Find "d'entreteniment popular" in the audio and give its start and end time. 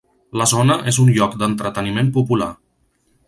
1.43-2.51